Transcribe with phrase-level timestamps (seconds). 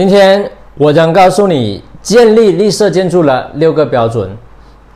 [0.00, 4.30] 今天我将告诉你建立绿色建筑的六个标准，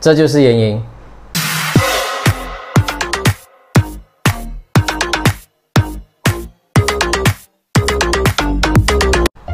[0.01, 0.81] 这就是原因。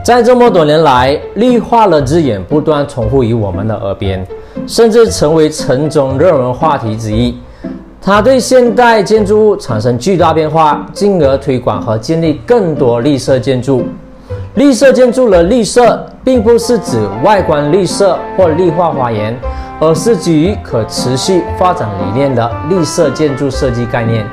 [0.02, 4.26] 在这么多年来，绿化的字眼不断重复于我们的耳边，
[4.66, 7.38] 甚至成为城中热门话题之一。
[8.02, 13.84] 它对现代建筑物产生巨大变化，进而推广和建立更多绿色建筑。
[14.56, 19.38] 绿色建筑的绿色，并不是指外观绿色或绿化花园，
[19.80, 24.26] 而是基于可持续发展理念的绿色建筑设计概念。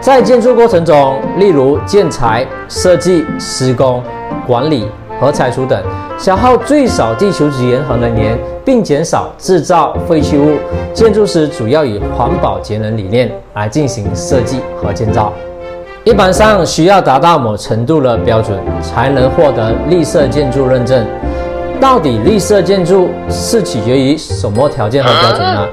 [0.00, 4.02] 在建筑过程中，例如建材、设计、施工、
[4.46, 4.86] 管理。
[5.20, 5.80] 和拆除等，
[6.18, 10.56] 消耗最少地球资源和能源，并减少制造废弃物。
[10.92, 15.32] 建筑师主要以环保节能理念来进行设计和建造。
[16.04, 21.02] 一般上需要达到某程度的标准，才能获得绿色建筑认证。
[21.80, 25.66] 到底绿色建筑是取决于什么条件和标准呢？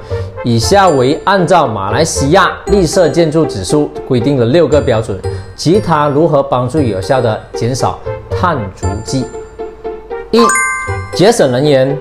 [0.46, 5.20] 以下为按照马来西亚绿色建筑指数规定的六个标准，
[5.54, 8.00] 及它如何帮助有效的减少。
[8.30, 9.26] 碳足迹
[10.32, 10.40] 一，
[11.14, 11.96] 节省能源，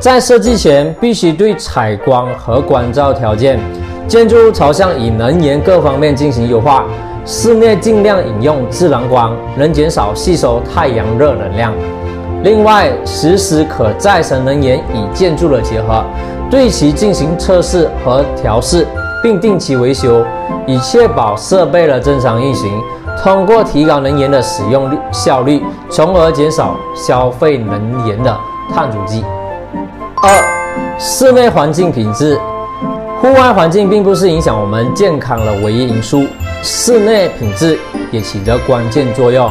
[0.00, 3.60] 在设计前必须对采光和光照条件、
[4.08, 6.86] 建筑物朝向以能源各方面进行优化。
[7.26, 11.72] 室内尽量引用自然光，能减少吸收太阳热能量。
[12.42, 16.04] 另外，实施可再生能源与建筑的结合，
[16.50, 18.86] 对其进行测试和调试，
[19.22, 20.22] 并定期维修，
[20.66, 22.70] 以确保设备的正常运行。
[23.22, 28.36] 通过提高能源的使用率效率，从而减少消费能源的
[28.74, 29.24] 碳足迹。
[30.16, 30.30] 二、
[30.98, 32.38] 室内环境品质，
[33.22, 36.24] 户外环境并不是影响我们健康的唯一因素，
[36.64, 37.78] 室内品质
[38.10, 39.50] 也起着关键作用。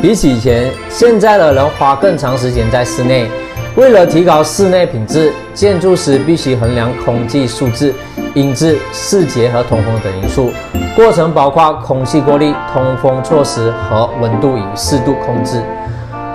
[0.00, 3.28] 比起以前，现在的人花更长时间在室内。
[3.74, 7.92] 为了提高室内品质，建筑师必须衡量空气素质、
[8.34, 10.52] 音质、视觉和通风等因素。
[10.94, 15.60] 过程包括空气过滤、通风措施和温度与湿度控制。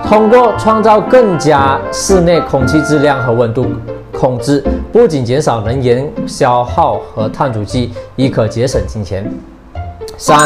[0.06, 3.66] 通过创造更加室内空气质量和温度
[4.12, 9.24] 控制，不仅减少能源消耗和碳足迹，亦可节省金钱。
[10.16, 10.38] 三、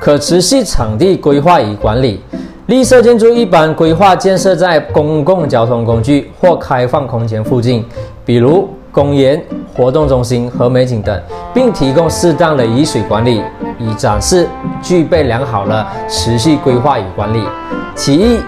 [0.00, 2.20] 可持续场地规划与管理。
[2.66, 7.84] 绿色建筑一般规划建设在公共交通工具或开放空间附近，
[8.24, 9.40] 比如公园、
[9.72, 11.22] 活动中心和美景等，
[11.54, 13.40] 并提供适当的雨水管理，
[13.78, 14.48] 以展示
[14.82, 17.44] 具备良好的持续规划与管理。
[17.94, 18.40] 其一，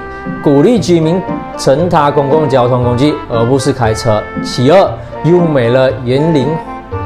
[0.43, 1.23] 鼓励居民
[1.57, 4.91] 乘搭公共交通工具而不是开车；其二，
[5.25, 6.49] 优美的园林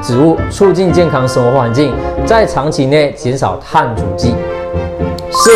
[0.01, 1.93] 植物促进健康生活环境，
[2.27, 4.35] 在长期内减少碳足迹。
[5.31, 5.51] 四。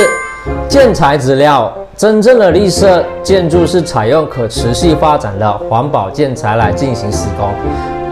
[0.68, 7.50] 建材资料，真正的绿色建筑是采用可持续发展的环保建材来进行施工、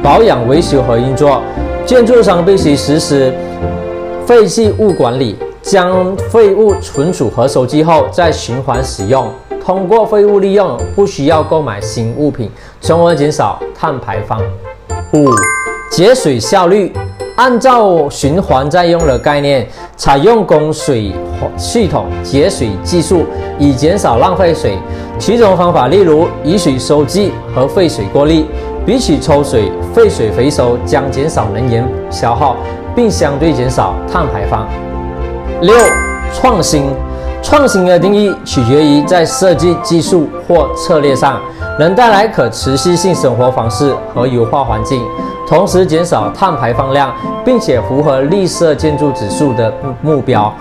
[0.03, 1.41] 保养、维修和运作。
[1.87, 3.33] 建筑商必须实施
[4.27, 9.29] 废弃物管理，将废物存储和收集后再循环使用。
[9.65, 12.51] 通过废物利用，不需要购买新物品，
[12.81, 14.41] 从而减少碳排放。
[15.13, 15.29] 五、
[15.91, 16.93] 节水效率。
[17.37, 21.12] 按照循环再用的概念，采用供水
[21.56, 23.27] 系统节水技术，
[23.59, 24.78] 以减少浪费水。
[25.19, 28.44] 几种方法，例如雨水收集和废水过滤，
[28.87, 32.56] 比起抽水、废水回收，将减少能源消耗，
[32.94, 34.69] 并相对减少碳排放。
[35.61, 35.75] 六、
[36.33, 36.87] 创新。
[37.43, 41.39] 创新的定义取决于在设计技术或策略上，
[41.78, 45.03] 能带来可持续性生活方式和优化环境。
[45.47, 50.53] 同时减少碳排放量，并且符合绿色建筑指数的目标，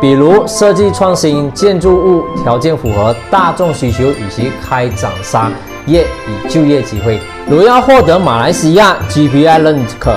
[0.00, 5.50] 比如设计创新建筑物条件符合大众需求，以及开展商
[5.86, 7.18] 业与就业机会。
[7.48, 10.14] 如要获得马来西亚 GPI 认可，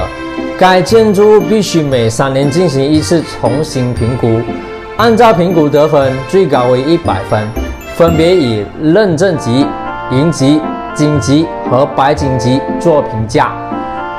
[0.59, 4.39] 该建筑物必须每三年进行一次重新评估，
[4.97, 7.41] 按照评估得分最高为一百分，
[7.95, 9.65] 分别以认证级、
[10.11, 10.61] 银级、
[10.93, 13.51] 金级和白金级做评价。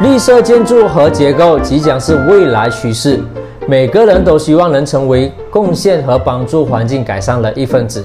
[0.01, 3.21] 绿色建筑和结构即将是未来趋势，
[3.69, 8.05] 每个人都希望能成为贡献和帮助环境改善的一份子。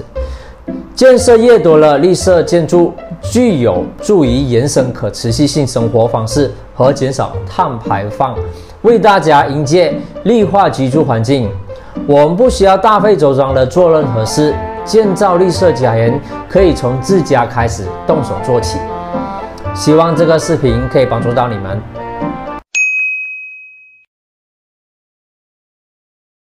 [0.94, 8.36] 建设越多了绿色建筑，具有助于延伸可持续性生活方式和减少碳排放，
[8.84, 11.50] 为大家营建绿化居住环境。
[12.06, 14.54] 我们不需要大费周章的做任何事，
[14.86, 18.78] 建造绿色家园可以从自家开始动手做起。
[19.78, 22.07] 希望这个视频可以帮助到你们。